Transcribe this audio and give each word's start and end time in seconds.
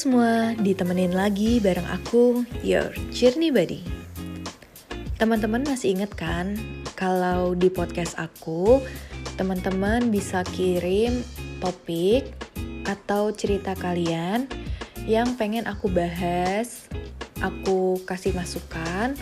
Semua, 0.00 0.56
ditemenin 0.56 1.12
lagi 1.12 1.60
bareng 1.60 1.84
aku, 1.84 2.48
Your 2.64 2.88
Journey 3.12 3.52
Buddy. 3.52 3.84
Teman-teman 5.20 5.60
masih 5.60 5.92
inget 5.92 6.08
kan 6.16 6.56
kalau 6.96 7.52
di 7.52 7.68
podcast 7.68 8.16
aku, 8.16 8.80
teman-teman 9.36 10.08
bisa 10.08 10.40
kirim 10.56 11.20
topik 11.60 12.32
atau 12.88 13.28
cerita 13.36 13.76
kalian 13.76 14.48
yang 15.04 15.36
pengen 15.36 15.68
aku 15.68 15.92
bahas, 15.92 16.88
aku 17.44 18.00
kasih 18.08 18.32
masukan, 18.32 19.12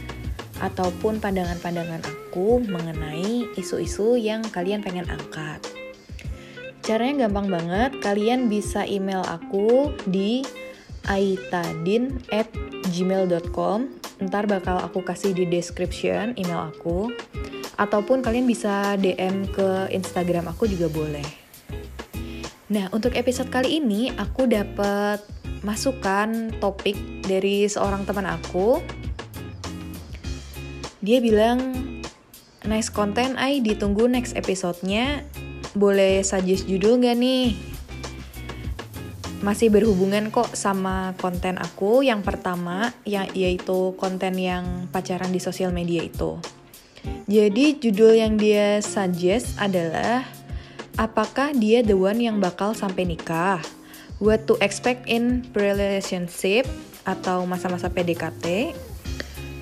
ataupun 0.63 1.19
pandangan-pandangan 1.19 2.07
aku 2.07 2.63
mengenai 2.63 3.51
isu-isu 3.59 4.15
yang 4.15 4.47
kalian 4.55 4.87
pengen 4.87 5.11
angkat. 5.11 5.59
Caranya 6.87 7.27
gampang 7.27 7.51
banget, 7.51 7.99
kalian 7.99 8.47
bisa 8.47 8.87
email 8.87 9.27
aku 9.27 9.91
di 10.07 10.47
aitadin 11.09 12.21
at 12.31 12.47
gmail.com 12.93 13.99
Ntar 14.19 14.51
bakal 14.51 14.83
aku 14.83 15.07
kasih 15.07 15.31
di 15.31 15.47
description 15.47 16.35
email 16.35 16.75
aku. 16.75 17.15
Ataupun 17.79 18.19
kalian 18.19 18.51
bisa 18.51 18.99
DM 18.99 19.47
ke 19.55 19.87
Instagram 19.95 20.51
aku 20.51 20.67
juga 20.67 20.91
boleh. 20.91 21.23
Nah, 22.69 22.91
untuk 22.91 23.15
episode 23.15 23.49
kali 23.49 23.79
ini 23.79 24.11
aku 24.11 24.51
dapat 24.51 25.23
masukan 25.63 26.51
topik 26.59 26.99
dari 27.23 27.71
seorang 27.71 28.03
teman 28.03 28.27
aku. 28.27 28.83
Dia 30.99 31.23
bilang, 31.23 31.63
nice 32.67 32.91
content, 32.91 33.39
I 33.39 33.63
ditunggu 33.63 34.11
next 34.11 34.35
episode-nya. 34.35 35.23
Boleh 35.79 36.27
suggest 36.27 36.67
judul 36.67 36.99
gak 36.99 37.15
nih? 37.15 37.78
Masih 39.49 39.73
berhubungan 39.73 40.29
kok 40.29 40.53
sama 40.53 41.17
konten 41.17 41.57
aku 41.57 42.05
yang 42.05 42.21
pertama, 42.21 42.93
ya, 43.09 43.25
yaitu 43.33 43.97
konten 43.97 44.37
yang 44.37 44.93
pacaran 44.93 45.33
di 45.33 45.41
sosial 45.41 45.73
media 45.73 46.05
itu. 46.05 46.37
Jadi 47.25 47.81
judul 47.81 48.21
yang 48.21 48.37
dia 48.37 48.85
suggest 48.85 49.57
adalah 49.57 50.29
Apakah 51.01 51.57
dia 51.57 51.81
the 51.81 51.97
one 51.97 52.21
yang 52.21 52.45
bakal 52.45 52.77
sampai 52.77 53.09
nikah? 53.09 53.65
What 54.21 54.45
to 54.53 54.61
expect 54.61 55.09
in 55.09 55.49
relationship 55.57 56.69
atau 57.09 57.49
masa-masa 57.49 57.89
PDKT? 57.89 58.77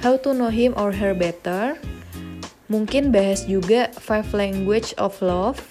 How 0.03 0.19
to 0.19 0.35
know 0.35 0.51
him 0.51 0.75
or 0.75 0.91
her 0.91 1.15
better? 1.15 1.79
Mungkin 2.67 3.15
bahas 3.15 3.47
juga 3.47 3.95
five 4.03 4.27
language 4.35 4.99
of 4.99 5.15
love 5.23 5.63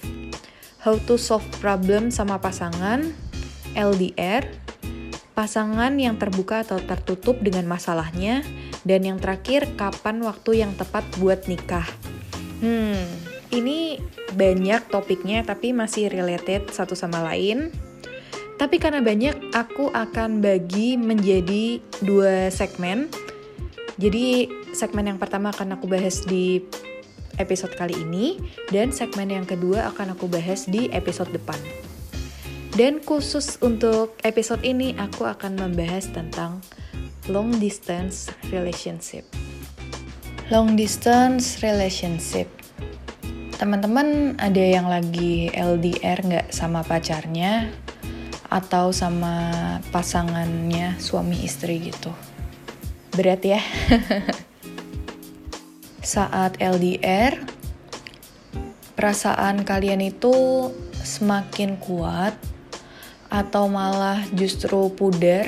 how 0.86 0.94
to 1.10 1.18
solve 1.18 1.42
problem 1.58 2.14
sama 2.14 2.38
pasangan, 2.38 3.10
LDR, 3.76 4.48
pasangan 5.36 5.92
yang 6.00 6.16
terbuka 6.16 6.64
atau 6.64 6.80
tertutup 6.80 7.36
dengan 7.44 7.68
masalahnya, 7.68 8.40
dan 8.88 9.04
yang 9.04 9.20
terakhir 9.20 9.68
kapan 9.76 10.24
waktu 10.24 10.64
yang 10.64 10.72
tepat 10.74 11.04
buat 11.20 11.44
nikah. 11.44 11.84
Hmm, 12.64 13.04
ini 13.52 14.00
banyak 14.32 14.88
topiknya 14.88 15.44
tapi 15.44 15.76
masih 15.76 16.08
related 16.08 16.72
satu 16.72 16.96
sama 16.96 17.20
lain. 17.20 17.70
Tapi 18.56 18.80
karena 18.80 19.04
banyak, 19.04 19.52
aku 19.52 19.92
akan 19.92 20.40
bagi 20.40 20.96
menjadi 20.96 21.76
dua 22.00 22.48
segmen. 22.48 23.12
Jadi 24.00 24.48
segmen 24.72 25.12
yang 25.12 25.20
pertama 25.20 25.52
akan 25.52 25.76
aku 25.76 25.84
bahas 25.84 26.24
di 26.24 26.64
episode 27.36 27.76
kali 27.76 27.92
ini 27.92 28.40
dan 28.72 28.92
segmen 28.96 29.28
yang 29.28 29.44
kedua 29.44 29.92
akan 29.92 30.16
aku 30.16 30.24
bahas 30.28 30.64
di 30.64 30.88
episode 30.92 31.28
depan. 31.36 31.56
Dan 32.76 33.00
khusus 33.00 33.56
untuk 33.64 34.20
episode 34.20 34.60
ini 34.60 34.92
aku 35.00 35.24
akan 35.24 35.56
membahas 35.56 36.12
tentang 36.12 36.60
long 37.24 37.48
distance 37.56 38.28
relationship. 38.52 39.24
Long 40.52 40.76
distance 40.76 41.64
relationship. 41.64 42.52
Teman-teman 43.56 44.36
ada 44.36 44.60
yang 44.60 44.92
lagi 44.92 45.48
LDR 45.56 46.20
nggak 46.20 46.52
sama 46.52 46.84
pacarnya 46.84 47.72
atau 48.52 48.92
sama 48.92 49.48
pasangannya 49.88 51.00
suami 51.00 51.48
istri 51.48 51.80
gitu? 51.80 52.12
Berat 53.16 53.40
ya. 53.40 53.64
saat 56.04 56.60
LDR, 56.60 57.40
perasaan 58.92 59.64
kalian 59.64 60.04
itu 60.04 60.68
semakin 61.00 61.80
kuat 61.80 62.36
atau 63.28 63.66
malah 63.70 64.22
justru 64.34 64.90
pudar 64.92 65.46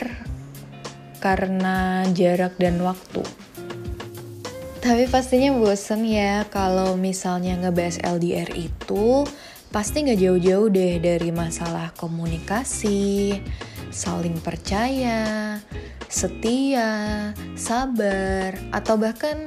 karena 1.19 2.07
jarak 2.15 2.55
dan 2.59 2.79
waktu. 2.83 3.23
Tapi 4.79 5.11
pastinya 5.11 5.53
bosen 5.59 6.07
ya 6.07 6.47
kalau 6.49 6.95
misalnya 6.95 7.59
ngebahas 7.59 7.99
LDR 8.07 8.49
itu 8.55 9.27
pasti 9.69 10.07
nggak 10.07 10.21
jauh-jauh 10.23 10.69
deh 10.73 10.97
dari 11.03 11.29
masalah 11.29 11.93
komunikasi, 11.99 13.37
saling 13.91 14.39
percaya, 14.41 15.59
setia, 16.09 17.35
sabar, 17.59 18.57
atau 18.73 18.97
bahkan 18.97 19.45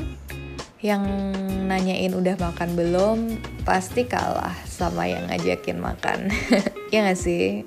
yang 0.81 1.05
nanyain 1.69 2.11
udah 2.11 2.35
makan 2.41 2.73
belum 2.73 3.17
pasti 3.61 4.09
kalah 4.09 4.57
sama 4.65 5.05
yang 5.05 5.29
ngajakin 5.29 5.77
makan 5.77 6.33
ya 6.93 7.05
gak 7.05 7.21
sih 7.21 7.61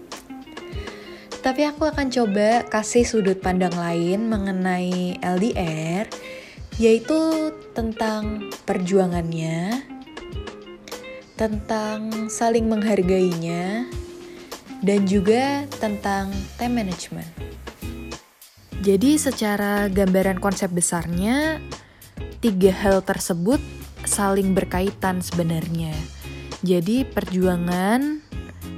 tapi 1.45 1.69
aku 1.69 1.85
akan 1.85 2.09
coba 2.09 2.65
kasih 2.73 3.05
sudut 3.05 3.37
pandang 3.37 3.77
lain 3.77 4.33
mengenai 4.33 5.21
LDR 5.21 6.09
yaitu 6.81 7.53
tentang 7.77 8.49
perjuangannya 8.65 9.85
tentang 11.37 12.33
saling 12.33 12.65
menghargainya 12.65 13.85
dan 14.81 15.05
juga 15.05 15.69
tentang 15.77 16.33
time 16.57 16.81
management 16.81 17.29
jadi 18.81 19.21
secara 19.21 19.93
gambaran 19.93 20.41
konsep 20.41 20.73
besarnya 20.73 21.61
tiga 22.41 22.73
hal 22.73 23.01
tersebut 23.01 23.61
saling 24.05 24.53
berkaitan 24.53 25.25
sebenarnya. 25.25 25.97
Jadi 26.61 27.09
perjuangan 27.09 28.24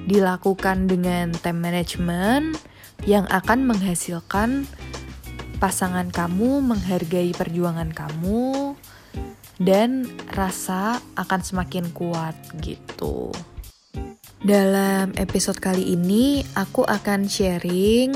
dilakukan 0.06 0.86
dengan 0.86 1.34
time 1.34 1.60
management 1.60 2.56
yang 3.04 3.26
akan 3.28 3.66
menghasilkan 3.68 4.64
pasangan 5.58 6.08
kamu 6.14 6.62
menghargai 6.62 7.32
perjuangan 7.34 7.90
kamu 7.90 8.76
dan 9.56 10.04
rasa 10.32 11.00
akan 11.16 11.40
semakin 11.40 11.90
kuat 11.92 12.36
gitu. 12.60 13.32
Dalam 14.46 15.16
episode 15.16 15.58
kali 15.58 15.96
ini 15.96 16.44
aku 16.54 16.86
akan 16.86 17.26
sharing 17.26 18.14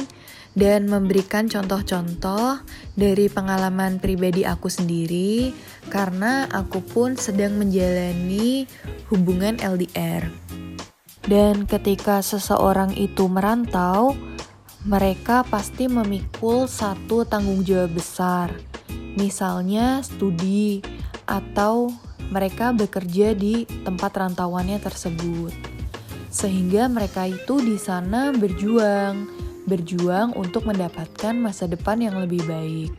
dan 0.55 0.87
memberikan 0.91 1.49
contoh-contoh 1.49 2.61
dari 2.95 3.27
pengalaman 3.33 4.03
pribadi 4.03 4.45
aku 4.45 4.69
sendiri 4.69 5.55
karena 5.89 6.47
aku 6.51 6.84
pun 6.84 7.17
sedang 7.17 7.57
menjalani 7.57 8.69
hubungan 9.09 9.57
LDR. 9.59 10.28
Dan 11.30 11.62
ketika 11.62 12.18
seseorang 12.26 12.91
itu 12.98 13.30
merantau, 13.30 14.18
mereka 14.82 15.47
pasti 15.47 15.86
memikul 15.86 16.66
satu 16.66 17.22
tanggung 17.22 17.62
jawab 17.62 17.94
besar. 17.94 18.50
Misalnya 19.15 20.03
studi 20.03 20.82
atau 21.30 21.86
mereka 22.34 22.74
bekerja 22.74 23.38
di 23.38 23.62
tempat 23.86 24.10
rantauannya 24.10 24.82
tersebut. 24.82 25.54
Sehingga 26.34 26.91
mereka 26.91 27.30
itu 27.30 27.62
di 27.62 27.78
sana 27.78 28.34
berjuang 28.34 29.38
berjuang 29.71 30.34
untuk 30.34 30.66
mendapatkan 30.66 31.36
masa 31.38 31.71
depan 31.71 32.03
yang 32.03 32.18
lebih 32.18 32.42
baik. 32.42 32.91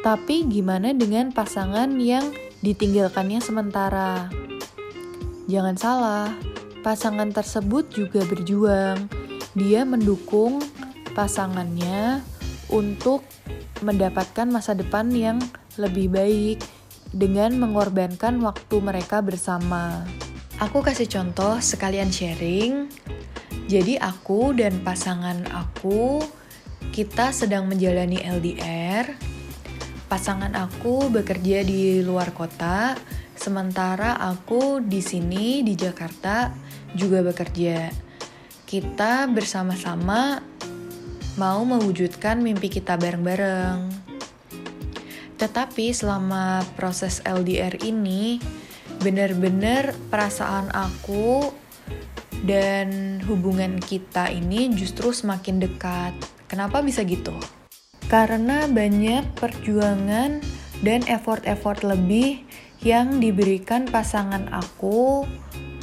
Tapi 0.00 0.48
gimana 0.48 0.96
dengan 0.96 1.28
pasangan 1.36 2.00
yang 2.00 2.32
ditinggalkannya 2.64 3.44
sementara? 3.44 4.32
Jangan 5.52 5.76
salah, 5.76 6.32
pasangan 6.82 7.30
tersebut 7.30 7.88
juga 7.94 8.26
berjuang. 8.26 9.08
Dia 9.54 9.86
mendukung 9.86 10.60
pasangannya 11.16 12.20
untuk 12.68 13.22
mendapatkan 13.80 14.50
masa 14.50 14.74
depan 14.74 15.08
yang 15.14 15.38
lebih 15.78 16.10
baik 16.12 16.58
dengan 17.14 17.56
mengorbankan 17.56 18.42
waktu 18.42 18.76
mereka 18.82 19.22
bersama. 19.22 20.04
Aku 20.60 20.82
kasih 20.84 21.08
contoh 21.10 21.58
sekalian 21.58 22.12
sharing 22.12 22.90
jadi 23.72 23.96
aku 24.04 24.52
dan 24.52 24.84
pasangan 24.84 25.48
aku 25.48 26.20
kita 26.92 27.32
sedang 27.32 27.70
menjalani 27.72 28.20
LDR. 28.20 29.16
Pasangan 30.12 30.52
aku 30.52 31.08
bekerja 31.08 31.64
di 31.64 32.04
luar 32.04 32.36
kota, 32.36 32.92
sementara 33.32 34.20
aku 34.20 34.84
di 34.84 35.00
sini 35.00 35.64
di 35.64 35.72
Jakarta 35.72 36.52
juga 36.96 37.24
bekerja. 37.24 37.92
Kita 38.68 39.28
bersama-sama 39.28 40.40
mau 41.36 41.60
mewujudkan 41.64 42.40
mimpi 42.40 42.68
kita 42.68 42.96
bareng-bareng. 43.00 43.88
Tetapi 45.40 45.90
selama 45.90 46.62
proses 46.78 47.18
LDR 47.26 47.74
ini, 47.82 48.38
benar-benar 49.02 49.96
perasaan 50.12 50.70
aku 50.70 51.50
dan 52.46 53.18
hubungan 53.26 53.78
kita 53.82 54.30
ini 54.30 54.70
justru 54.74 55.10
semakin 55.10 55.62
dekat. 55.62 56.14
Kenapa 56.46 56.82
bisa 56.84 57.02
gitu? 57.02 57.34
Karena 58.06 58.68
banyak 58.68 59.34
perjuangan 59.40 60.38
dan 60.84 61.00
effort-effort 61.08 61.80
lebih 61.86 62.44
yang 62.82 63.22
diberikan 63.22 63.86
pasangan 63.86 64.50
aku 64.50 65.22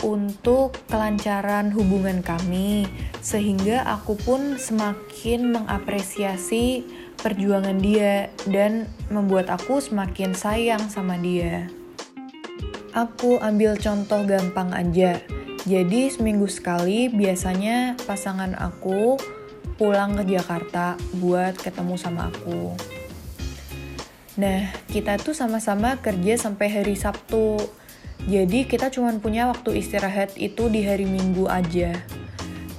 untuk 0.06 0.76
kelancaran 0.88 1.72
hubungan 1.72 2.24
kami, 2.24 2.88
sehingga 3.20 3.84
aku 3.84 4.16
pun 4.16 4.56
semakin 4.56 5.52
mengapresiasi 5.52 6.84
perjuangan 7.20 7.78
dia 7.84 8.32
dan 8.48 8.88
membuat 9.12 9.52
aku 9.52 9.84
semakin 9.84 10.32
sayang 10.32 10.88
sama 10.88 11.20
dia. 11.20 11.68
Aku 12.96 13.38
ambil 13.44 13.78
contoh 13.78 14.26
gampang 14.26 14.74
aja. 14.74 15.22
Jadi 15.68 16.10
seminggu 16.10 16.50
sekali 16.50 17.12
biasanya 17.12 18.00
pasangan 18.08 18.58
aku 18.58 19.20
pulang 19.78 20.18
ke 20.18 20.36
Jakarta 20.36 21.00
buat 21.20 21.56
ketemu 21.60 21.96
sama 22.00 22.32
aku. 22.32 22.74
Nah, 24.40 24.72
kita 24.88 25.20
tuh 25.20 25.36
sama-sama 25.36 26.00
kerja 26.00 26.40
sampai 26.40 26.68
hari 26.72 26.96
Sabtu. 26.96 27.60
Jadi 28.28 28.68
kita 28.68 28.92
cuma 28.92 29.16
punya 29.22 29.48
waktu 29.48 29.80
istirahat 29.80 30.36
itu 30.36 30.68
di 30.68 30.84
hari 30.84 31.08
Minggu 31.08 31.48
aja. 31.48 31.96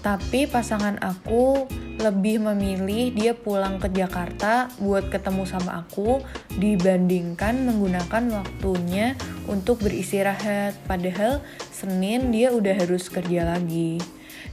Tapi 0.00 0.48
pasangan 0.48 0.96
aku 1.00 1.68
lebih 2.00 2.40
memilih 2.40 3.12
dia 3.12 3.32
pulang 3.36 3.76
ke 3.76 3.92
Jakarta 3.92 4.72
buat 4.80 5.12
ketemu 5.12 5.44
sama 5.44 5.84
aku 5.84 6.24
dibandingkan 6.56 7.68
menggunakan 7.68 8.40
waktunya 8.40 9.14
untuk 9.44 9.84
beristirahat. 9.84 10.72
Padahal 10.88 11.44
Senin 11.68 12.32
dia 12.32 12.56
udah 12.56 12.72
harus 12.72 13.12
kerja 13.12 13.44
lagi. 13.44 14.00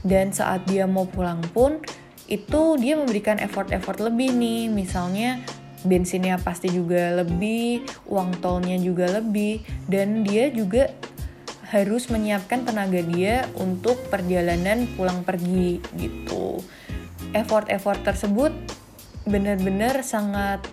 Dan 0.04 0.30
saat 0.30 0.68
dia 0.68 0.84
mau 0.84 1.08
pulang 1.08 1.40
pun 1.56 1.80
itu 2.28 2.76
dia 2.76 2.94
memberikan 3.00 3.40
effort-effort 3.40 3.96
lebih 4.04 4.36
nih. 4.36 4.68
Misalnya 4.68 5.40
bensinnya 5.86 6.40
pasti 6.40 6.70
juga 6.72 7.22
lebih, 7.22 7.86
uang 8.10 8.42
tolnya 8.42 8.78
juga 8.78 9.20
lebih, 9.20 9.62
dan 9.86 10.26
dia 10.26 10.50
juga 10.50 10.90
harus 11.68 12.08
menyiapkan 12.08 12.64
tenaga 12.64 13.04
dia 13.04 13.44
untuk 13.60 14.00
perjalanan 14.08 14.88
pulang 14.96 15.20
pergi 15.20 15.78
gitu. 16.00 16.64
Effort-effort 17.36 18.00
tersebut 18.08 18.52
benar-benar 19.28 20.00
sangat 20.00 20.64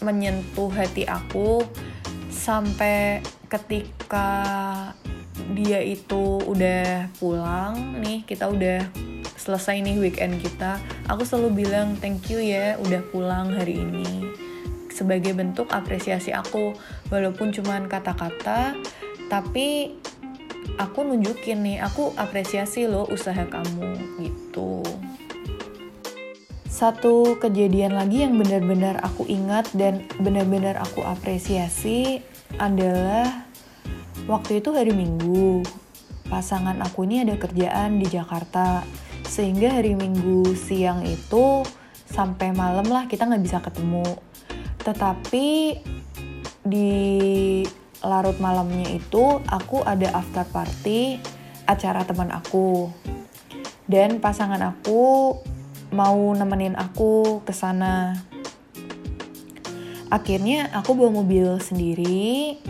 menyentuh 0.00 0.72
hati 0.72 1.04
aku 1.04 1.60
sampai 2.32 3.20
ketika 3.52 4.28
dia 5.52 5.84
itu 5.84 6.40
udah 6.48 7.12
pulang 7.20 8.00
nih 8.00 8.24
kita 8.24 8.48
udah 8.48 8.80
selesai 9.44 9.84
nih 9.84 10.00
weekend 10.00 10.40
kita, 10.40 10.80
aku 11.04 11.28
selalu 11.28 11.68
bilang 11.68 12.00
thank 12.00 12.32
you 12.32 12.40
ya 12.40 12.80
udah 12.80 13.04
pulang 13.12 13.52
hari 13.52 13.84
ini. 13.84 14.24
Sebagai 14.88 15.36
bentuk 15.36 15.68
apresiasi 15.68 16.32
aku, 16.32 16.72
walaupun 17.12 17.52
cuman 17.52 17.84
kata-kata, 17.84 18.72
tapi 19.28 20.00
aku 20.80 21.04
nunjukin 21.04 21.60
nih, 21.60 21.84
aku 21.84 22.16
apresiasi 22.16 22.88
loh 22.88 23.04
usaha 23.12 23.44
kamu 23.44 24.00
gitu. 24.24 24.80
Satu 26.64 27.36
kejadian 27.36 28.00
lagi 28.00 28.24
yang 28.24 28.40
benar-benar 28.40 28.98
aku 29.04 29.28
ingat 29.28 29.68
dan 29.76 30.08
benar-benar 30.18 30.80
aku 30.80 31.04
apresiasi 31.04 32.24
adalah 32.56 33.44
waktu 34.24 34.64
itu 34.64 34.72
hari 34.72 34.96
Minggu. 34.96 35.60
Pasangan 36.32 36.80
aku 36.80 37.04
ini 37.04 37.22
ada 37.22 37.36
kerjaan 37.36 38.00
di 38.00 38.08
Jakarta 38.08 38.82
sehingga 39.24 39.80
hari 39.80 39.96
minggu 39.96 40.54
siang 40.54 41.02
itu 41.04 41.64
sampai 42.08 42.54
malam 42.54 42.86
lah 42.86 43.08
kita 43.10 43.26
nggak 43.26 43.44
bisa 43.44 43.58
ketemu. 43.58 44.04
Tetapi 44.84 45.48
di 46.64 46.92
larut 48.04 48.36
malamnya 48.40 48.88
itu 48.92 49.40
aku 49.48 49.80
ada 49.84 50.12
after 50.12 50.44
party 50.48 51.18
acara 51.64 52.04
teman 52.04 52.30
aku. 52.30 52.92
Dan 53.84 54.20
pasangan 54.20 54.60
aku 54.60 55.36
mau 55.92 56.32
nemenin 56.32 56.76
aku 56.76 57.44
ke 57.44 57.52
sana. 57.52 58.16
Akhirnya 60.08 60.70
aku 60.72 60.94
bawa 60.94 61.24
mobil 61.24 61.58
sendiri 61.58 62.60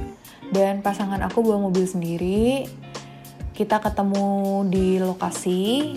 dan 0.55 0.81
pasangan 0.81 1.21
aku 1.23 1.45
bawa 1.45 1.69
mobil 1.69 1.85
sendiri. 1.85 2.67
Kita 3.55 3.79
ketemu 3.79 4.67
di 4.67 4.99
lokasi 4.99 5.95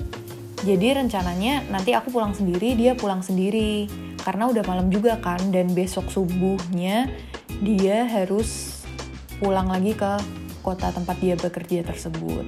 jadi 0.66 0.98
rencananya 0.98 1.70
nanti 1.70 1.94
aku 1.94 2.10
pulang 2.10 2.34
sendiri, 2.34 2.74
dia 2.74 2.98
pulang 2.98 3.22
sendiri. 3.22 3.86
Karena 4.26 4.50
udah 4.50 4.64
malam 4.66 4.90
juga 4.90 5.22
kan, 5.22 5.40
dan 5.54 5.72
besok 5.72 6.10
subuhnya 6.10 7.08
dia 7.62 8.10
harus 8.10 8.82
pulang 9.38 9.70
lagi 9.70 9.94
ke 9.94 10.18
kota 10.66 10.90
tempat 10.92 11.16
dia 11.22 11.38
bekerja 11.38 11.86
tersebut. 11.86 12.44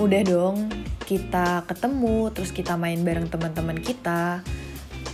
Udah 0.00 0.22
dong, 0.26 0.66
kita 1.04 1.62
ketemu, 1.68 2.32
terus 2.34 2.50
kita 2.50 2.74
main 2.74 2.98
bareng 3.04 3.30
teman-teman 3.30 3.78
kita. 3.78 4.42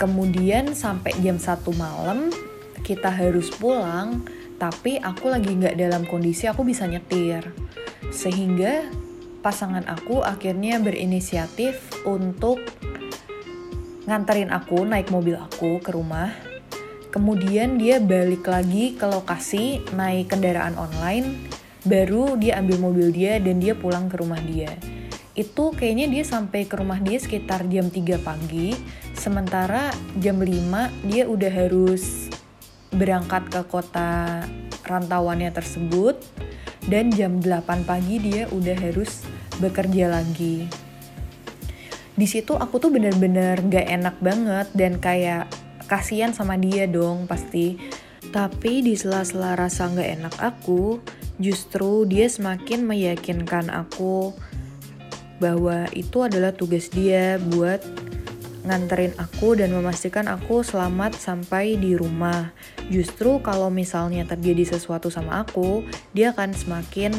Kemudian 0.01 0.73
sampai 0.73 1.13
jam 1.21 1.37
1 1.37 1.61
malam, 1.77 2.33
kita 2.81 3.13
harus 3.13 3.53
pulang, 3.53 4.25
tapi 4.57 4.97
aku 4.97 5.29
lagi 5.29 5.53
nggak 5.53 5.77
dalam 5.77 6.09
kondisi 6.09 6.49
aku 6.49 6.65
bisa 6.65 6.89
nyetir. 6.89 7.45
Sehingga 8.09 8.89
pasangan 9.41 9.85
aku 9.89 10.21
akhirnya 10.21 10.77
berinisiatif 10.81 12.05
untuk 12.05 12.61
nganterin 14.05 14.53
aku 14.53 14.85
naik 14.85 15.09
mobil 15.09 15.37
aku 15.37 15.81
ke 15.81 15.93
rumah. 15.93 16.33
Kemudian 17.11 17.75
dia 17.75 17.99
balik 17.99 18.47
lagi 18.47 18.95
ke 18.95 19.03
lokasi 19.03 19.83
naik 19.99 20.31
kendaraan 20.31 20.79
online, 20.79 21.51
baru 21.83 22.39
dia 22.39 22.63
ambil 22.63 22.79
mobil 22.79 23.11
dia 23.11 23.43
dan 23.43 23.59
dia 23.59 23.75
pulang 23.75 24.07
ke 24.07 24.21
rumah 24.21 24.39
dia. 24.39 24.71
Itu 25.35 25.75
kayaknya 25.75 26.07
dia 26.07 26.23
sampai 26.23 26.71
ke 26.71 26.79
rumah 26.79 27.03
dia 27.03 27.19
sekitar 27.19 27.67
jam 27.67 27.91
3 27.91 28.21
pagi, 28.23 28.79
sementara 29.19 29.91
jam 30.23 30.39
5 30.39 31.11
dia 31.11 31.27
udah 31.27 31.51
harus 31.51 32.31
berangkat 32.95 33.47
ke 33.51 33.63
kota 33.67 34.47
rantauannya 34.87 35.51
tersebut 35.55 36.19
dan 36.89 37.13
jam 37.13 37.43
8 37.43 37.85
pagi 37.85 38.17
dia 38.23 38.49
udah 38.49 38.77
harus 38.79 39.27
bekerja 39.61 40.09
lagi. 40.09 40.65
Di 42.17 42.27
situ 42.29 42.53
aku 42.57 42.77
tuh 42.77 42.93
bener-bener 42.93 43.61
gak 43.65 43.89
enak 43.89 44.17
banget 44.21 44.69
dan 44.77 45.01
kayak 45.01 45.49
kasihan 45.89 46.37
sama 46.37 46.61
dia 46.61 46.85
dong 46.85 47.25
pasti. 47.25 47.81
Tapi 48.31 48.85
di 48.85 48.95
sela-sela 48.95 49.57
rasa 49.57 49.91
gak 49.91 50.11
enak 50.21 50.35
aku, 50.39 51.01
justru 51.41 52.05
dia 52.05 52.29
semakin 52.29 52.85
meyakinkan 52.85 53.73
aku 53.73 54.37
bahwa 55.41 55.89
itu 55.97 56.21
adalah 56.21 56.53
tugas 56.53 56.93
dia 56.93 57.41
buat 57.41 57.81
nganterin 58.65 59.17
aku 59.17 59.57
dan 59.57 59.73
memastikan 59.73 60.29
aku 60.29 60.61
selamat 60.61 61.17
sampai 61.17 61.81
di 61.81 61.97
rumah. 61.97 62.53
Justru 62.93 63.41
kalau 63.41 63.73
misalnya 63.73 64.27
terjadi 64.29 64.77
sesuatu 64.77 65.09
sama 65.09 65.45
aku, 65.47 65.87
dia 66.13 66.35
akan 66.35 66.53
semakin 66.53 67.13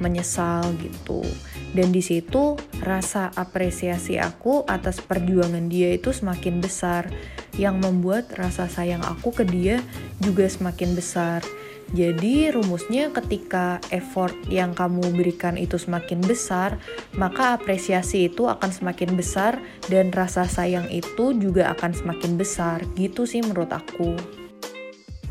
menyesal 0.00 0.64
gitu. 0.80 1.22
Dan 1.70 1.94
di 1.94 2.02
situ 2.02 2.58
rasa 2.82 3.30
apresiasi 3.38 4.18
aku 4.18 4.66
atas 4.66 4.98
perjuangan 4.98 5.70
dia 5.70 5.94
itu 5.94 6.10
semakin 6.10 6.58
besar, 6.58 7.06
yang 7.54 7.78
membuat 7.78 8.32
rasa 8.34 8.66
sayang 8.66 9.04
aku 9.04 9.30
ke 9.30 9.44
dia 9.46 9.84
juga 10.18 10.48
semakin 10.48 10.96
besar. 10.96 11.44
Jadi 11.90 12.54
rumusnya 12.54 13.10
ketika 13.10 13.82
effort 13.90 14.34
yang 14.46 14.78
kamu 14.78 15.10
berikan 15.10 15.58
itu 15.58 15.74
semakin 15.74 16.22
besar, 16.22 16.78
maka 17.18 17.58
apresiasi 17.58 18.30
itu 18.30 18.46
akan 18.46 18.70
semakin 18.70 19.18
besar 19.18 19.58
dan 19.90 20.14
rasa 20.14 20.46
sayang 20.46 20.86
itu 20.86 21.34
juga 21.34 21.74
akan 21.74 21.90
semakin 21.90 22.38
besar. 22.38 22.86
Gitu 22.94 23.26
sih 23.26 23.42
menurut 23.42 23.74
aku. 23.74 24.14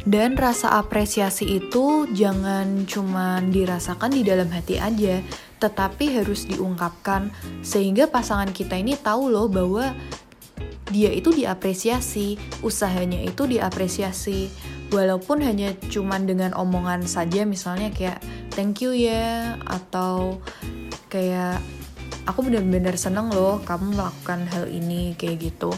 Dan 0.03 0.35
rasa 0.35 0.79
apresiasi 0.79 1.59
itu 1.59 2.07
jangan 2.11 2.87
cuma 2.87 3.39
dirasakan 3.43 4.15
di 4.15 4.23
dalam 4.27 4.51
hati 4.51 4.79
aja, 4.79 5.23
tetapi 5.63 6.15
harus 6.19 6.47
diungkapkan 6.47 7.31
sehingga 7.63 8.07
pasangan 8.07 8.51
kita 8.51 8.79
ini 8.79 8.95
tahu 8.99 9.31
loh 9.31 9.51
bahwa 9.51 9.91
dia 10.89 11.13
itu 11.13 11.29
diapresiasi, 11.29 12.39
usahanya 12.65 13.21
itu 13.21 13.45
diapresiasi 13.45 14.49
walaupun 14.89 15.41
hanya 15.45 15.73
cuman 15.89 16.25
dengan 16.25 16.51
omongan 16.57 17.05
saja 17.05 17.45
misalnya 17.45 17.93
kayak 17.93 18.19
thank 18.53 18.81
you 18.81 18.93
ya 18.93 19.57
atau 19.65 20.41
kayak 21.09 21.61
aku 22.29 22.45
benar-benar 22.45 22.97
seneng 22.97 23.33
loh 23.33 23.61
kamu 23.65 23.97
melakukan 23.97 24.45
hal 24.49 24.65
ini 24.69 25.17
kayak 25.17 25.49
gitu 25.49 25.73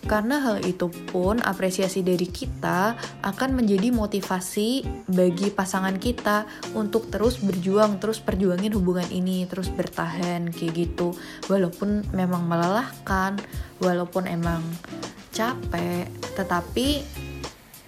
Karena 0.00 0.40
hal 0.40 0.64
itu 0.64 0.88
pun 1.12 1.44
apresiasi 1.44 2.00
dari 2.00 2.24
kita 2.24 2.96
akan 3.20 3.50
menjadi 3.52 3.92
motivasi 3.92 4.80
bagi 5.12 5.52
pasangan 5.52 6.00
kita 6.00 6.48
untuk 6.72 7.12
terus 7.12 7.36
berjuang, 7.36 8.00
terus 8.00 8.16
perjuangin 8.16 8.72
hubungan 8.72 9.04
ini, 9.12 9.44
terus 9.44 9.68
bertahan 9.68 10.48
kayak 10.56 10.72
gitu. 10.72 11.12
Walaupun 11.52 12.08
memang 12.16 12.48
melelahkan, 12.48 13.36
walaupun 13.84 14.24
emang 14.24 14.64
capek, 15.36 16.08
tetapi 16.32 17.04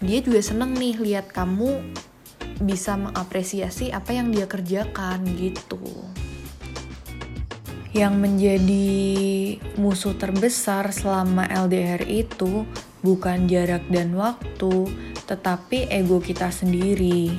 dia 0.03 0.19
juga 0.21 0.43
seneng 0.43 0.75
nih 0.75 0.99
lihat 0.99 1.31
kamu 1.31 1.81
bisa 2.63 2.99
mengapresiasi 2.99 3.95
apa 3.95 4.13
yang 4.13 4.35
dia 4.35 4.51
kerjakan 4.51 5.25
gitu 5.39 5.81
yang 7.93 8.17
menjadi 8.17 8.89
musuh 9.77 10.17
terbesar 10.17 10.97
selama 10.97 11.45
LDR 11.45 12.01
itu 12.09 12.65
bukan 13.05 13.45
jarak 13.45 13.85
dan 13.93 14.17
waktu, 14.17 14.89
tetapi 15.29 15.93
ego 15.93 16.17
kita 16.17 16.49
sendiri. 16.49 17.37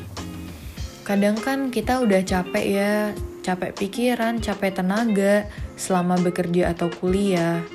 Kadang 1.01 1.41
kan 1.41 1.73
kita 1.73 1.99
udah 2.05 2.21
capek 2.21 2.65
ya, 2.69 2.95
capek 3.41 3.73
pikiran, 3.75 4.39
capek 4.39 4.77
tenaga 4.77 5.49
selama 5.73 6.21
bekerja 6.21 6.77
atau 6.77 6.87
kuliah. 7.01 7.65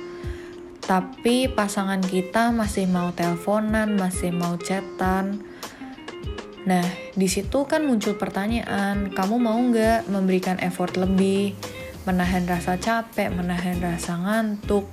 Tapi 0.89 1.53
pasangan 1.53 2.01
kita 2.01 2.49
masih 2.49 2.89
mau 2.89 3.13
teleponan, 3.13 3.93
masih 3.93 4.33
mau 4.33 4.57
chatan. 4.57 5.45
Nah, 6.65 6.85
di 7.13 7.29
situ 7.29 7.69
kan 7.69 7.85
muncul 7.85 8.17
pertanyaan, 8.17 9.13
kamu 9.13 9.37
mau 9.37 9.61
nggak 9.61 10.09
memberikan 10.09 10.57
effort 10.65 10.97
lebih? 10.97 11.53
menahan 12.07 12.49
rasa 12.49 12.79
capek, 12.79 13.29
menahan 13.29 13.77
rasa 13.77 14.17
ngantuk, 14.17 14.89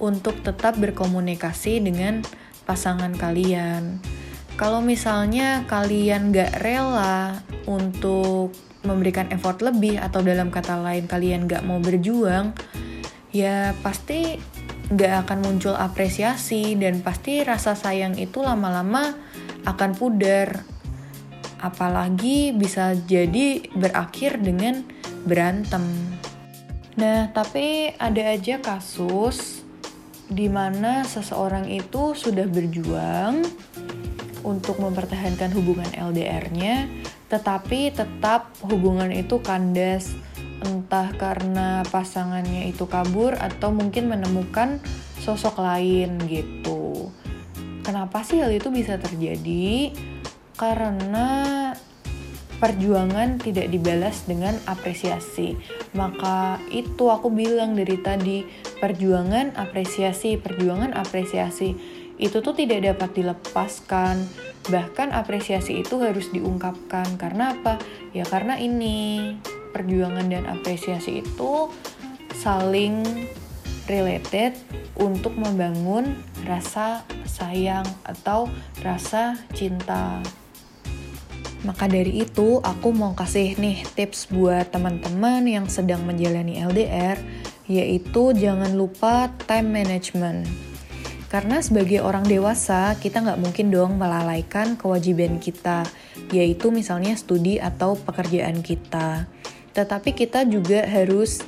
untuk 0.00 0.38
tetap 0.46 0.78
berkomunikasi 0.78 1.82
dengan 1.82 2.22
pasangan 2.64 3.10
kalian. 3.18 3.98
Kalau 4.54 4.78
misalnya 4.84 5.64
kalian 5.66 6.30
gak 6.30 6.60
rela 6.62 7.40
untuk 7.66 8.52
memberikan 8.84 9.28
effort 9.32 9.60
lebih 9.60 10.00
atau 10.00 10.22
dalam 10.22 10.52
kata 10.52 10.80
lain 10.80 11.10
kalian 11.10 11.48
gak 11.48 11.64
mau 11.64 11.80
berjuang, 11.82 12.52
ya 13.32 13.72
pasti 13.80 14.38
gak 14.90 15.26
akan 15.26 15.38
muncul 15.46 15.74
apresiasi 15.78 16.74
dan 16.74 16.98
pasti 16.98 17.46
rasa 17.46 17.78
sayang 17.78 18.18
itu 18.18 18.42
lama-lama 18.42 19.14
akan 19.62 19.90
pudar. 19.94 20.66
Apalagi 21.62 22.50
bisa 22.56 22.96
jadi 22.96 23.62
berakhir 23.70 24.42
dengan 24.42 24.82
berantem. 25.22 25.84
Nah, 26.98 27.30
tapi 27.30 27.94
ada 27.96 28.34
aja 28.34 28.58
kasus 28.58 29.62
di 30.26 30.50
mana 30.50 31.06
seseorang 31.06 31.70
itu 31.70 32.16
sudah 32.18 32.46
berjuang 32.50 33.46
untuk 34.40 34.80
mempertahankan 34.80 35.52
hubungan 35.52 35.90
LDR-nya, 35.92 36.88
tetapi 37.28 37.92
tetap 37.92 38.56
hubungan 38.64 39.12
itu 39.12 39.38
kandas 39.44 40.16
entah 40.64 41.12
karena 41.16 41.82
pasangannya 41.88 42.68
itu 42.68 42.84
kabur 42.86 43.36
atau 43.36 43.72
mungkin 43.72 44.12
menemukan 44.12 44.80
sosok 45.20 45.60
lain 45.60 46.20
gitu. 46.28 47.10
Kenapa 47.80 48.22
sih 48.22 48.40
hal 48.40 48.52
itu 48.52 48.68
bisa 48.68 49.00
terjadi? 49.00 49.92
Karena 50.54 51.72
perjuangan 52.60 53.40
tidak 53.40 53.72
dibalas 53.72 54.28
dengan 54.28 54.52
apresiasi. 54.68 55.56
Maka 55.96 56.60
itu 56.68 57.08
aku 57.08 57.32
bilang 57.32 57.72
dari 57.72 57.96
tadi, 58.04 58.44
perjuangan 58.78 59.56
apresiasi, 59.56 60.36
perjuangan 60.36 60.92
apresiasi 60.92 62.00
itu 62.20 62.44
tuh 62.44 62.52
tidak 62.52 62.84
dapat 62.84 63.16
dilepaskan. 63.16 64.28
Bahkan 64.68 65.16
apresiasi 65.16 65.80
itu 65.80 66.04
harus 66.04 66.28
diungkapkan. 66.28 67.16
Karena 67.16 67.56
apa? 67.56 67.80
Ya 68.12 68.28
karena 68.28 68.60
ini 68.60 69.34
perjuangan 69.70 70.26
dan 70.28 70.44
apresiasi 70.46 71.22
itu 71.24 71.70
saling 72.38 73.02
related 73.90 74.54
untuk 74.94 75.34
membangun 75.34 76.14
rasa 76.46 77.02
sayang 77.26 77.86
atau 78.06 78.46
rasa 78.84 79.34
cinta. 79.56 80.22
Maka 81.60 81.92
dari 81.92 82.24
itu, 82.24 82.56
aku 82.64 82.88
mau 82.96 83.12
kasih 83.12 83.60
nih 83.60 83.84
tips 83.92 84.32
buat 84.32 84.72
teman-teman 84.72 85.44
yang 85.44 85.68
sedang 85.68 86.00
menjalani 86.08 86.56
LDR, 86.64 87.20
yaitu 87.68 88.32
jangan 88.32 88.72
lupa 88.72 89.28
time 89.44 89.68
management. 89.68 90.48
Karena 91.28 91.60
sebagai 91.60 92.00
orang 92.00 92.24
dewasa, 92.24 92.96
kita 92.96 93.20
nggak 93.20 93.40
mungkin 93.44 93.68
dong 93.68 94.00
melalaikan 94.00 94.74
kewajiban 94.74 95.36
kita, 95.36 95.84
yaitu 96.32 96.72
misalnya 96.72 97.12
studi 97.14 97.60
atau 97.60 97.94
pekerjaan 97.94 98.64
kita. 98.64 99.28
Tetapi 99.74 100.12
kita 100.14 100.42
juga 100.46 100.82
harus 100.86 101.40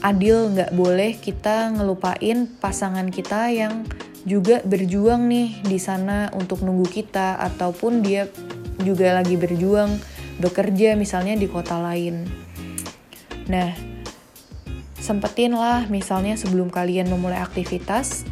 adil, 0.00 0.54
nggak 0.56 0.72
boleh 0.72 1.18
kita 1.18 1.74
ngelupain 1.76 2.48
pasangan 2.62 3.10
kita 3.12 3.52
yang 3.52 3.84
juga 4.24 4.60
berjuang 4.64 5.28
nih 5.28 5.64
di 5.64 5.78
sana 5.80 6.28
untuk 6.36 6.64
nunggu 6.64 6.88
kita, 6.88 7.36
ataupun 7.40 8.00
dia 8.04 8.28
juga 8.80 9.12
lagi 9.12 9.36
berjuang 9.36 9.96
bekerja 10.40 10.96
misalnya 10.96 11.36
di 11.36 11.44
kota 11.48 11.76
lain. 11.76 12.24
Nah, 13.48 13.76
sempetin 14.96 15.52
lah 15.52 15.84
misalnya 15.90 16.36
sebelum 16.36 16.72
kalian 16.72 17.12
memulai 17.12 17.40
aktivitas, 17.40 18.24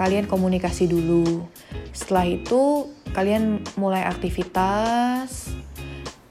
kalian 0.00 0.24
komunikasi 0.24 0.88
dulu. 0.88 1.44
Setelah 1.92 2.24
itu, 2.28 2.88
kalian 3.12 3.60
mulai 3.76 4.06
aktivitas, 4.06 5.52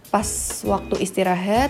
pas 0.09 0.29
waktu 0.65 0.95
istirahat, 1.03 1.69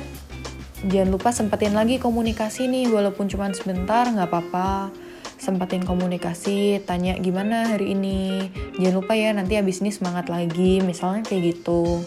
jangan 0.88 1.10
lupa 1.12 1.36
sempetin 1.36 1.76
lagi 1.76 2.00
komunikasi 2.00 2.72
nih, 2.72 2.88
walaupun 2.88 3.28
cuma 3.28 3.52
sebentar 3.52 4.08
nggak 4.08 4.30
apa-apa 4.32 4.94
sempatin 5.40 5.88
komunikasi, 5.88 6.84
tanya 6.84 7.16
gimana 7.16 7.72
hari 7.72 7.96
ini. 7.96 8.52
Jangan 8.76 8.96
lupa 9.00 9.16
ya 9.16 9.32
nanti 9.32 9.56
abis 9.56 9.80
ini 9.80 9.92
semangat 9.96 10.28
lagi, 10.28 10.84
misalnya 10.84 11.24
kayak 11.24 11.56
gitu. 11.56 12.04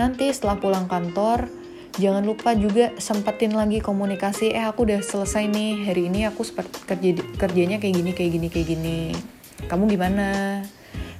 Nanti 0.00 0.32
setelah 0.32 0.56
pulang 0.56 0.88
kantor, 0.88 1.52
jangan 2.00 2.24
lupa 2.24 2.56
juga 2.56 2.96
sempetin 2.96 3.52
lagi 3.52 3.84
komunikasi, 3.84 4.56
eh 4.56 4.64
aku 4.64 4.88
udah 4.88 5.04
selesai 5.04 5.44
nih, 5.44 5.84
hari 5.84 6.08
ini 6.08 6.24
aku 6.24 6.40
kerja 6.88 7.20
kerjanya 7.36 7.76
kayak 7.76 7.94
gini, 8.00 8.10
kayak 8.16 8.30
gini, 8.32 8.48
kayak 8.48 8.66
gini. 8.72 9.00
Kamu 9.68 9.84
gimana? 9.84 10.62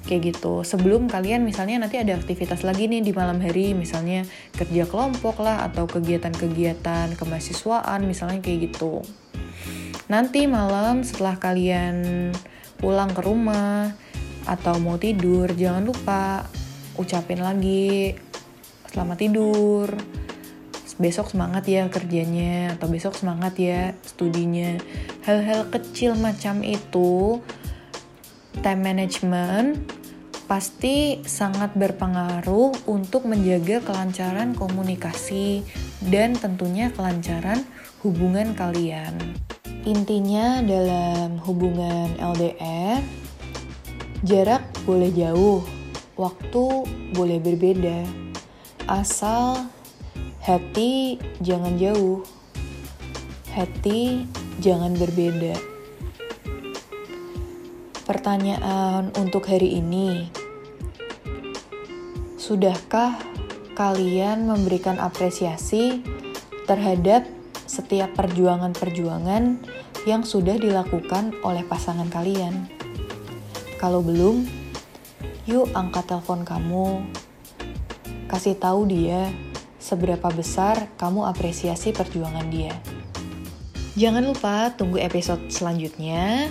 Kayak 0.08 0.40
gitu. 0.40 0.64
Sebelum 0.64 1.04
kalian 1.04 1.44
misalnya 1.44 1.84
nanti 1.84 2.00
ada 2.00 2.16
aktivitas 2.16 2.64
lagi 2.64 2.88
nih 2.88 3.04
di 3.04 3.12
malam 3.12 3.44
hari, 3.44 3.76
misalnya 3.76 4.24
kerja 4.56 4.88
kelompok 4.88 5.44
lah 5.44 5.68
atau 5.68 5.84
kegiatan-kegiatan 5.84 7.12
kemahasiswaan, 7.12 8.08
misalnya 8.08 8.40
kayak 8.40 8.72
gitu. 8.72 9.04
Nanti 10.08 10.48
malam 10.48 11.04
setelah 11.04 11.36
kalian 11.36 12.32
pulang 12.80 13.12
ke 13.12 13.20
rumah 13.20 13.92
atau 14.48 14.80
mau 14.80 14.96
tidur, 14.96 15.52
jangan 15.52 15.84
lupa 15.84 16.48
ucapin 16.96 17.44
lagi 17.44 18.16
selamat 18.88 19.16
tidur. 19.20 19.92
Besok 20.98 21.30
semangat 21.30 21.68
ya 21.70 21.86
kerjanya 21.86 22.74
atau 22.74 22.90
besok 22.90 23.14
semangat 23.14 23.54
ya 23.60 23.94
studinya. 24.02 24.80
Hal-hal 25.22 25.70
kecil 25.70 26.18
macam 26.18 26.64
itu 26.66 27.38
time 28.64 28.82
management 28.82 29.97
pasti 30.48 31.20
sangat 31.28 31.76
berpengaruh 31.76 32.88
untuk 32.88 33.28
menjaga 33.28 33.84
kelancaran 33.84 34.56
komunikasi 34.56 35.60
dan 36.08 36.32
tentunya 36.32 36.88
kelancaran 36.88 37.68
hubungan 38.00 38.56
kalian. 38.56 39.12
Intinya 39.84 40.64
dalam 40.64 41.36
hubungan 41.44 42.16
LDR, 42.16 43.04
jarak 44.24 44.64
boleh 44.88 45.12
jauh, 45.12 45.60
waktu 46.16 46.64
boleh 47.12 47.38
berbeda. 47.44 48.08
Asal 48.88 49.68
hati 50.40 51.20
jangan 51.44 51.76
jauh, 51.76 52.24
hati 53.52 54.24
jangan 54.64 54.96
berbeda. 54.96 55.54
Pertanyaan 58.08 59.12
untuk 59.20 59.44
hari 59.44 59.76
ini, 59.76 60.32
sudahkah 62.48 63.12
kalian 63.76 64.48
memberikan 64.48 64.96
apresiasi 64.96 66.00
terhadap 66.64 67.28
setiap 67.68 68.16
perjuangan-perjuangan 68.16 69.60
yang 70.08 70.24
sudah 70.24 70.56
dilakukan 70.56 71.36
oleh 71.44 71.60
pasangan 71.68 72.08
kalian. 72.08 72.64
Kalau 73.76 74.00
belum, 74.00 74.48
yuk 75.44 75.68
angkat 75.76 76.08
telepon 76.08 76.48
kamu, 76.48 77.04
kasih 78.32 78.56
tahu 78.56 78.88
dia 78.88 79.28
seberapa 79.76 80.32
besar 80.32 80.88
kamu 80.96 81.28
apresiasi 81.28 81.92
perjuangan 81.92 82.48
dia. 82.48 82.72
Jangan 83.92 84.24
lupa 84.24 84.72
tunggu 84.72 84.96
episode 84.96 85.52
selanjutnya. 85.52 86.48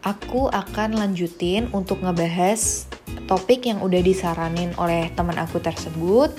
aku 0.00 0.48
akan 0.48 0.96
lanjutin 0.96 1.68
untuk 1.76 2.00
ngebahas 2.00 2.89
topik 3.26 3.66
yang 3.66 3.82
udah 3.82 4.02
disaranin 4.02 4.74
oleh 4.78 5.10
teman 5.14 5.38
aku 5.38 5.62
tersebut. 5.62 6.34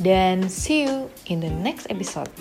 Dan 0.00 0.48
see 0.48 0.88
you 0.88 1.12
in 1.28 1.44
the 1.44 1.52
next 1.60 1.84
episode. 1.92 2.32